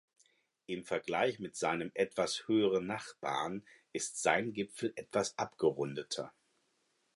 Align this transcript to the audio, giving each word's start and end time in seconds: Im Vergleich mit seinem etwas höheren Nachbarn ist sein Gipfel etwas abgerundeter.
Im 0.65 0.83
Vergleich 0.83 1.37
mit 1.37 1.55
seinem 1.55 1.91
etwas 1.93 2.47
höheren 2.47 2.87
Nachbarn 2.87 3.63
ist 3.93 4.19
sein 4.19 4.51
Gipfel 4.51 4.93
etwas 4.95 5.37
abgerundeter. 5.37 6.33